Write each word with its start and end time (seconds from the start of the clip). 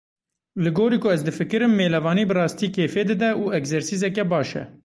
Li 0.63 0.69
gorî 0.77 0.97
ku 1.03 1.07
ez 1.15 1.21
difikirim 1.27 1.71
mêlevanî 1.79 2.23
bi 2.29 2.33
rastî 2.41 2.67
kêfê 2.75 3.03
dide 3.09 3.29
û 3.41 3.45
egzersîzeke 3.57 4.23
baş 4.31 4.49
e. 4.61 4.63